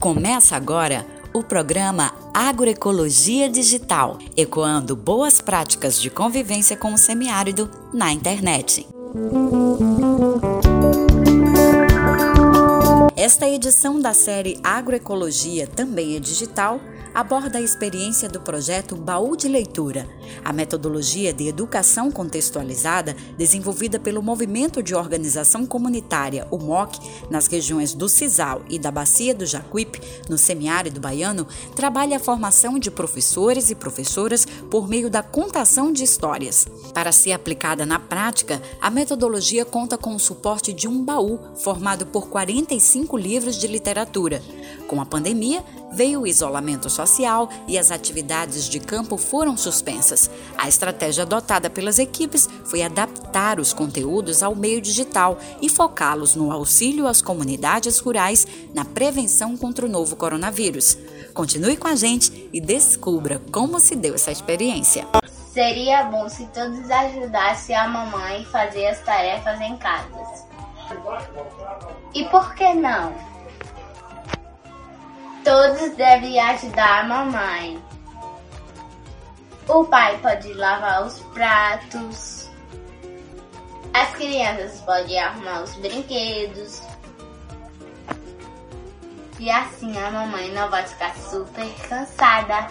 Começa 0.00 0.56
agora 0.56 1.06
o 1.32 1.44
programa 1.44 2.12
Agroecologia 2.34 3.48
Digital, 3.48 4.18
ecoando 4.36 4.96
boas 4.96 5.40
práticas 5.40 6.00
de 6.02 6.10
convivência 6.10 6.76
com 6.76 6.92
o 6.92 6.98
semiárido 6.98 7.70
na 7.94 8.12
internet. 8.12 8.86
Esta 13.16 13.48
edição 13.48 14.00
da 14.00 14.12
série 14.12 14.58
Agroecologia 14.64 15.68
também 15.68 16.16
é 16.16 16.18
digital 16.18 16.80
aborda 17.14 17.58
a 17.58 17.62
experiência 17.62 18.28
do 18.28 18.40
projeto 18.40 18.96
Baú 18.96 19.36
de 19.36 19.48
Leitura, 19.48 20.08
a 20.44 20.52
metodologia 20.52 21.32
de 21.32 21.48
educação 21.48 22.10
contextualizada 22.10 23.16
desenvolvida 23.36 23.98
pelo 23.98 24.22
Movimento 24.22 24.82
de 24.82 24.94
Organização 24.94 25.66
Comunitária, 25.66 26.46
o 26.50 26.58
MOC, 26.58 26.98
nas 27.30 27.46
regiões 27.46 27.94
do 27.94 28.08
Cisal 28.08 28.62
e 28.68 28.78
da 28.78 28.90
Bacia 28.90 29.34
do 29.34 29.46
Jacuípe, 29.46 30.00
no 30.28 30.38
semiárido 30.38 31.00
baiano, 31.00 31.46
trabalha 31.74 32.16
a 32.16 32.20
formação 32.20 32.78
de 32.78 32.90
professores 32.90 33.70
e 33.70 33.74
professoras 33.74 34.46
por 34.70 34.88
meio 34.88 35.10
da 35.10 35.22
contação 35.22 35.92
de 35.92 36.04
histórias. 36.04 36.66
Para 36.94 37.12
ser 37.12 37.32
aplicada 37.32 37.84
na 37.84 37.98
prática, 37.98 38.62
a 38.80 38.90
metodologia 38.90 39.64
conta 39.64 39.98
com 39.98 40.14
o 40.14 40.20
suporte 40.20 40.72
de 40.72 40.86
um 40.86 41.04
baú 41.04 41.38
formado 41.56 42.06
por 42.06 42.28
45 42.28 43.16
livros 43.16 43.56
de 43.56 43.66
literatura. 43.66 44.42
Com 44.90 45.00
a 45.00 45.06
pandemia, 45.06 45.62
veio 45.92 46.22
o 46.22 46.26
isolamento 46.26 46.90
social 46.90 47.48
e 47.68 47.78
as 47.78 47.92
atividades 47.92 48.68
de 48.68 48.80
campo 48.80 49.16
foram 49.16 49.56
suspensas. 49.56 50.28
A 50.58 50.68
estratégia 50.68 51.22
adotada 51.22 51.70
pelas 51.70 52.00
equipes 52.00 52.48
foi 52.64 52.82
adaptar 52.82 53.60
os 53.60 53.72
conteúdos 53.72 54.42
ao 54.42 54.52
meio 54.56 54.80
digital 54.80 55.38
e 55.62 55.68
focá-los 55.68 56.34
no 56.34 56.50
auxílio 56.50 57.06
às 57.06 57.22
comunidades 57.22 58.00
rurais 58.00 58.44
na 58.74 58.84
prevenção 58.84 59.56
contra 59.56 59.86
o 59.86 59.88
novo 59.88 60.16
coronavírus. 60.16 60.98
Continue 61.32 61.76
com 61.76 61.86
a 61.86 61.94
gente 61.94 62.50
e 62.52 62.60
descubra 62.60 63.40
como 63.52 63.78
se 63.78 63.94
deu 63.94 64.16
essa 64.16 64.32
experiência. 64.32 65.06
Seria 65.52 66.02
bom 66.06 66.28
se 66.28 66.44
todos 66.46 66.90
ajudassem 66.90 67.76
a 67.76 67.86
mamãe 67.86 68.42
a 68.42 68.50
fazer 68.50 68.88
as 68.88 69.00
tarefas 69.02 69.60
em 69.60 69.76
casa. 69.76 70.48
E 72.12 72.24
por 72.24 72.56
que 72.56 72.74
não? 72.74 73.29
Todos 75.44 75.96
devem 75.96 76.38
ajudar 76.38 77.00
a 77.00 77.04
mamãe. 77.04 77.82
O 79.68 79.84
pai 79.84 80.18
pode 80.18 80.52
lavar 80.54 81.06
os 81.06 81.20
pratos. 81.32 82.50
As 83.94 84.10
crianças 84.10 84.80
podem 84.82 85.18
arrumar 85.18 85.62
os 85.62 85.74
brinquedos. 85.76 86.82
E 89.38 89.50
assim 89.50 89.96
a 89.96 90.10
mamãe 90.10 90.50
não 90.52 90.68
vai 90.68 90.86
ficar 90.86 91.14
super 91.16 91.72
cansada. 91.88 92.68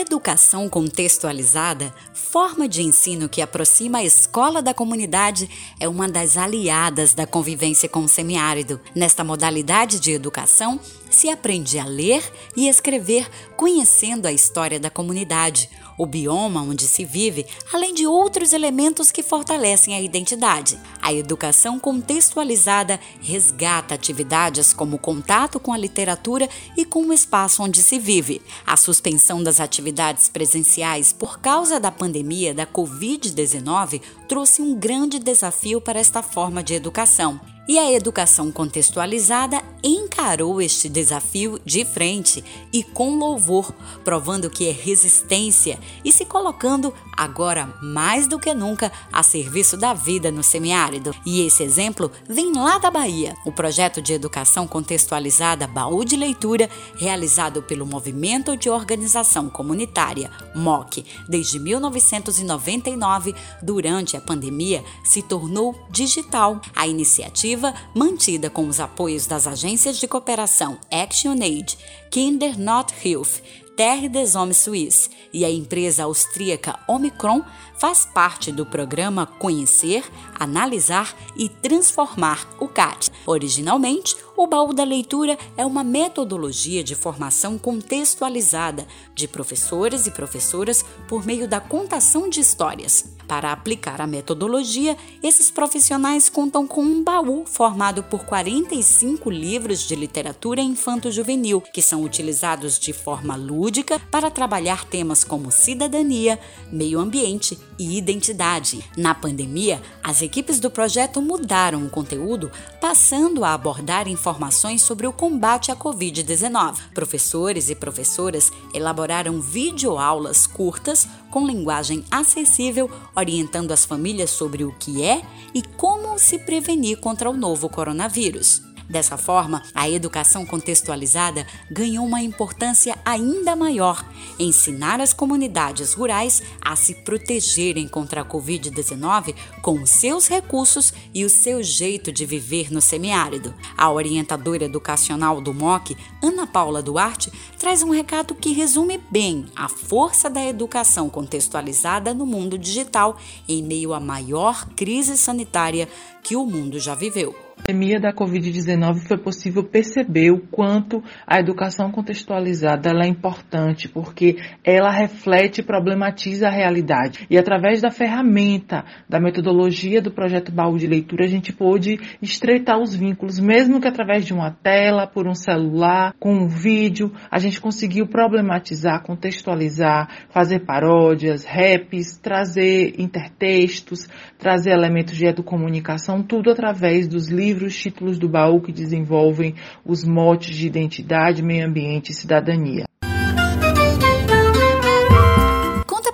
Educação 0.00 0.68
contextualizada, 0.68 1.94
forma 2.12 2.68
de 2.68 2.82
ensino 2.82 3.28
que 3.28 3.42
aproxima 3.42 3.98
a 3.98 4.04
escola 4.04 4.62
da 4.62 4.74
comunidade, 4.74 5.48
é 5.78 5.88
uma 5.88 6.08
das 6.08 6.36
aliadas 6.36 7.14
da 7.14 7.26
convivência 7.26 7.88
com 7.88 8.00
o 8.00 8.08
semiárido. 8.08 8.80
Nesta 8.94 9.22
modalidade 9.22 10.00
de 10.00 10.12
educação, 10.12 10.80
se 11.10 11.28
aprende 11.28 11.78
a 11.78 11.84
ler 11.84 12.22
e 12.56 12.68
escrever 12.68 13.28
conhecendo 13.56 14.26
a 14.26 14.32
história 14.32 14.80
da 14.80 14.90
comunidade, 14.90 15.68
o 16.00 16.06
bioma 16.06 16.62
onde 16.62 16.88
se 16.88 17.04
vive, 17.04 17.44
além 17.70 17.92
de 17.92 18.06
outros 18.06 18.54
elementos 18.54 19.12
que 19.12 19.22
fortalecem 19.22 19.94
a 19.94 20.00
identidade. 20.00 20.78
A 21.02 21.12
educação 21.12 21.78
contextualizada 21.78 22.98
resgata 23.20 23.94
atividades 23.94 24.72
como 24.72 24.98
contato 24.98 25.60
com 25.60 25.74
a 25.74 25.76
literatura 25.76 26.48
e 26.74 26.86
com 26.86 27.02
o 27.04 27.12
espaço 27.12 27.62
onde 27.62 27.82
se 27.82 27.98
vive. 27.98 28.40
A 28.66 28.78
suspensão 28.78 29.42
das 29.42 29.60
atividades 29.60 30.26
presenciais 30.30 31.12
por 31.12 31.38
causa 31.38 31.78
da 31.78 31.92
pandemia 31.92 32.54
da 32.54 32.66
Covid-19 32.66 34.00
trouxe 34.26 34.62
um 34.62 34.74
grande 34.74 35.18
desafio 35.18 35.82
para 35.82 36.00
esta 36.00 36.22
forma 36.22 36.62
de 36.62 36.72
educação. 36.72 37.38
E 37.70 37.78
a 37.78 37.92
educação 37.92 38.50
contextualizada 38.50 39.62
encarou 39.80 40.60
este 40.60 40.88
desafio 40.88 41.60
de 41.64 41.84
frente 41.84 42.42
e 42.72 42.82
com 42.82 43.16
louvor, 43.16 43.72
provando 44.02 44.50
que 44.50 44.68
é 44.68 44.72
resistência 44.72 45.78
e 46.04 46.10
se 46.10 46.24
colocando 46.24 46.92
agora 47.16 47.72
mais 47.80 48.26
do 48.26 48.40
que 48.40 48.52
nunca 48.52 48.90
a 49.12 49.22
serviço 49.22 49.76
da 49.76 49.94
vida 49.94 50.32
no 50.32 50.42
semiárido. 50.42 51.14
E 51.24 51.46
esse 51.46 51.62
exemplo 51.62 52.10
vem 52.28 52.52
lá 52.52 52.78
da 52.78 52.90
Bahia. 52.90 53.36
O 53.46 53.52
projeto 53.52 54.02
de 54.02 54.14
educação 54.14 54.66
contextualizada 54.66 55.68
Baú 55.68 56.04
de 56.04 56.16
Leitura, 56.16 56.68
realizado 56.96 57.62
pelo 57.62 57.86
Movimento 57.86 58.56
de 58.56 58.68
Organização 58.68 59.48
Comunitária, 59.48 60.28
MOC, 60.56 61.04
desde 61.28 61.60
1999, 61.60 63.32
durante 63.62 64.16
a 64.16 64.20
pandemia, 64.20 64.82
se 65.04 65.22
tornou 65.22 65.86
digital. 65.88 66.60
A 66.74 66.88
iniciativa 66.88 67.59
mantida 67.94 68.48
com 68.50 68.66
os 68.66 68.80
apoios 68.80 69.26
das 69.26 69.46
agências 69.46 69.98
de 69.98 70.08
cooperação 70.08 70.78
ActionAid, 70.90 71.76
Kinder 72.10 72.58
Not 72.58 72.92
Hilf, 73.04 73.40
Terre 73.76 74.08
des 74.10 74.34
Hommes 74.34 74.58
Suisse 74.58 75.08
e 75.32 75.42
a 75.42 75.50
empresa 75.50 76.04
austríaca 76.04 76.78
Omicron 76.86 77.42
faz 77.78 78.04
parte 78.04 78.52
do 78.52 78.66
programa 78.66 79.24
Conhecer, 79.26 80.04
Analisar 80.38 81.16
e 81.34 81.48
Transformar 81.48 82.46
o 82.60 82.68
CAT. 82.68 83.10
Originalmente, 83.24 84.14
o 84.42 84.46
baú 84.46 84.72
da 84.72 84.84
leitura 84.84 85.38
é 85.54 85.66
uma 85.66 85.84
metodologia 85.84 86.82
de 86.82 86.94
formação 86.94 87.58
contextualizada 87.58 88.86
de 89.14 89.28
professores 89.28 90.06
e 90.06 90.10
professoras 90.10 90.82
por 91.06 91.26
meio 91.26 91.46
da 91.46 91.60
contação 91.60 92.26
de 92.26 92.40
histórias. 92.40 93.04
Para 93.28 93.52
aplicar 93.52 94.00
a 94.00 94.06
metodologia, 94.06 94.96
esses 95.22 95.50
profissionais 95.50 96.30
contam 96.30 96.66
com 96.66 96.80
um 96.80 97.04
baú 97.04 97.44
formado 97.44 98.02
por 98.02 98.24
45 98.24 99.30
livros 99.30 99.86
de 99.86 99.94
literatura 99.94 100.62
infanto-juvenil, 100.62 101.60
que 101.60 101.82
são 101.82 102.02
utilizados 102.02 102.78
de 102.78 102.94
forma 102.94 103.36
lúdica 103.36 104.00
para 104.10 104.30
trabalhar 104.30 104.86
temas 104.86 105.22
como 105.22 105.52
cidadania, 105.52 106.40
meio 106.72 106.98
ambiente 106.98 107.58
e 107.78 107.98
identidade. 107.98 108.82
Na 108.96 109.14
pandemia, 109.14 109.82
as 110.02 110.22
equipes 110.22 110.58
do 110.58 110.70
projeto 110.70 111.20
mudaram 111.20 111.84
o 111.84 111.90
conteúdo, 111.90 112.50
passando 112.80 113.44
a 113.44 113.52
abordar 113.52 114.08
informações 114.08 114.29
sobre 114.78 115.06
o 115.06 115.12
combate 115.12 115.72
à 115.72 115.76
Covid-19. 115.76 116.76
Professores 116.94 117.70
e 117.70 117.74
professoras 117.74 118.52
elaboraram 118.72 119.40
videoaulas 119.40 120.46
curtas 120.46 121.08
com 121.30 121.46
linguagem 121.46 122.04
acessível, 122.10 122.90
orientando 123.16 123.72
as 123.72 123.84
famílias 123.84 124.30
sobre 124.30 124.64
o 124.64 124.72
que 124.78 125.02
é 125.02 125.22
e 125.54 125.62
como 125.62 126.18
se 126.18 126.38
prevenir 126.38 127.00
contra 127.00 127.28
o 127.28 127.36
novo 127.36 127.68
coronavírus. 127.68 128.69
Dessa 128.90 129.16
forma, 129.16 129.62
a 129.72 129.88
educação 129.88 130.44
contextualizada 130.44 131.46
ganhou 131.70 132.04
uma 132.04 132.20
importância 132.20 132.98
ainda 133.04 133.54
maior, 133.54 134.04
ensinar 134.36 135.00
as 135.00 135.12
comunidades 135.12 135.92
rurais 135.92 136.42
a 136.60 136.74
se 136.74 136.96
protegerem 136.96 137.86
contra 137.86 138.22
a 138.22 138.24
Covid-19 138.24 139.36
com 139.62 139.80
os 139.80 139.90
seus 139.90 140.26
recursos 140.26 140.92
e 141.14 141.24
o 141.24 141.30
seu 141.30 141.62
jeito 141.62 142.10
de 142.10 142.26
viver 142.26 142.72
no 142.72 142.80
semiárido. 142.80 143.54
A 143.76 143.88
orientadora 143.92 144.64
educacional 144.64 145.40
do 145.40 145.54
MOC, 145.54 145.96
Ana 146.20 146.44
Paula 146.44 146.82
Duarte, 146.82 147.30
traz 147.60 147.82
um 147.82 147.90
recado 147.90 148.34
que 148.34 148.54
resume 148.54 148.98
bem 149.10 149.44
a 149.54 149.68
força 149.68 150.30
da 150.30 150.42
educação 150.42 151.10
contextualizada 151.10 152.14
no 152.14 152.24
mundo 152.24 152.56
digital 152.56 153.18
em 153.46 153.62
meio 153.62 153.92
à 153.92 154.00
maior 154.00 154.66
crise 154.70 155.14
sanitária 155.18 155.86
que 156.22 156.34
o 156.34 156.46
mundo 156.46 156.80
já 156.80 156.94
viveu 156.94 157.36
pandemia 157.60 158.00
da 158.00 158.12
Covid-19 158.12 159.06
foi 159.06 159.18
possível 159.18 159.62
perceber 159.62 160.32
o 160.32 160.40
quanto 160.40 161.02
a 161.26 161.38
educação 161.38 161.90
contextualizada 161.90 162.90
é 162.90 163.06
importante, 163.06 163.88
porque 163.88 164.36
ela 164.64 164.90
reflete 164.90 165.60
e 165.60 165.64
problematiza 165.64 166.48
a 166.48 166.50
realidade. 166.50 167.26
E 167.30 167.38
através 167.38 167.80
da 167.80 167.90
ferramenta, 167.90 168.84
da 169.08 169.20
metodologia 169.20 170.02
do 170.02 170.10
projeto 170.10 170.50
Baú 170.50 170.76
de 170.76 170.86
Leitura, 170.86 171.24
a 171.24 171.28
gente 171.28 171.52
pôde 171.52 171.98
estreitar 172.20 172.78
os 172.78 172.94
vínculos, 172.94 173.38
mesmo 173.38 173.80
que 173.80 173.88
através 173.88 174.24
de 174.24 174.32
uma 174.32 174.50
tela, 174.50 175.06
por 175.06 175.28
um 175.28 175.34
celular, 175.34 176.14
com 176.18 176.32
um 176.32 176.48
vídeo, 176.48 177.12
a 177.30 177.38
gente 177.38 177.49
conseguiu 177.58 178.06
problematizar, 178.06 179.02
contextualizar, 179.02 180.26
fazer 180.30 180.60
paródias, 180.60 181.44
raps, 181.44 182.18
trazer 182.18 182.94
intertextos, 182.98 184.06
trazer 184.38 184.70
elementos 184.70 185.16
de 185.16 185.26
educomunicação, 185.26 186.22
tudo 186.22 186.50
através 186.50 187.08
dos 187.08 187.28
livros, 187.28 187.74
títulos 187.76 188.18
do 188.18 188.28
baú 188.28 188.60
que 188.60 188.72
desenvolvem 188.72 189.54
os 189.84 190.04
motes 190.04 190.54
de 190.56 190.66
identidade, 190.66 191.42
meio 191.42 191.66
ambiente 191.66 192.10
e 192.10 192.14
cidadania. 192.14 192.89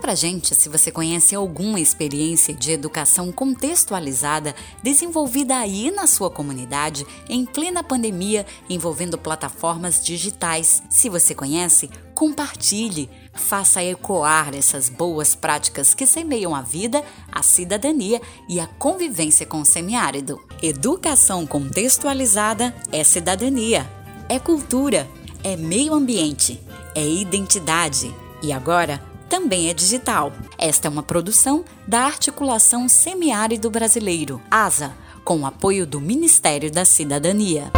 Pra 0.06 0.14
gente 0.14 0.54
se 0.54 0.68
você 0.68 0.92
conhece 0.92 1.34
alguma 1.34 1.80
experiência 1.80 2.54
de 2.54 2.70
educação 2.70 3.32
contextualizada 3.32 4.54
desenvolvida 4.80 5.56
aí 5.56 5.90
na 5.90 6.06
sua 6.06 6.30
comunidade 6.30 7.04
em 7.28 7.44
plena 7.44 7.82
pandemia 7.82 8.46
envolvendo 8.70 9.18
plataformas 9.18 10.04
digitais. 10.04 10.80
Se 10.88 11.08
você 11.08 11.34
conhece, 11.34 11.90
compartilhe, 12.14 13.10
faça 13.34 13.82
ecoar 13.82 14.54
essas 14.54 14.88
boas 14.88 15.34
práticas 15.34 15.92
que 15.92 16.06
semeiam 16.06 16.54
a 16.54 16.62
vida, 16.62 17.02
a 17.32 17.42
cidadania 17.42 18.22
e 18.48 18.60
a 18.60 18.66
convivência 18.68 19.44
com 19.44 19.60
o 19.60 19.66
semiárido. 19.66 20.40
Educação 20.62 21.44
contextualizada 21.44 22.72
é 22.92 23.02
cidadania, 23.02 23.90
é 24.28 24.38
cultura, 24.38 25.10
é 25.42 25.56
meio 25.56 25.92
ambiente, 25.92 26.60
é 26.94 27.04
identidade. 27.04 28.14
E 28.40 28.52
agora, 28.52 29.02
também 29.36 29.68
é 29.68 29.74
digital. 29.74 30.32
Esta 30.56 30.88
é 30.88 30.90
uma 30.90 31.02
produção 31.02 31.62
da 31.86 32.00
Articulação 32.00 32.88
Semiárido 32.88 33.68
Brasileiro, 33.68 34.40
ASA, 34.50 34.94
com 35.22 35.40
o 35.40 35.46
apoio 35.46 35.86
do 35.86 36.00
Ministério 36.00 36.70
da 36.70 36.86
Cidadania. 36.86 37.70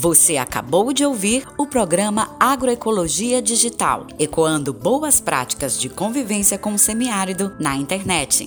Você 0.00 0.36
acabou 0.36 0.92
de 0.92 1.04
ouvir 1.04 1.44
o 1.58 1.66
programa 1.66 2.36
Agroecologia 2.38 3.42
Digital, 3.42 4.06
ecoando 4.16 4.72
boas 4.72 5.20
práticas 5.20 5.76
de 5.76 5.88
convivência 5.88 6.56
com 6.56 6.72
o 6.72 6.78
semiárido 6.78 7.52
na 7.58 7.74
internet. 7.74 8.46